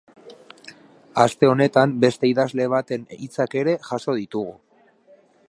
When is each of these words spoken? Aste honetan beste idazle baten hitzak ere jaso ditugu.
Aste 1.23 1.49
honetan 1.49 1.93
beste 2.05 2.31
idazle 2.31 2.67
baten 2.75 3.05
hitzak 3.19 3.57
ere 3.63 3.79
jaso 3.91 4.19
ditugu. 4.23 4.59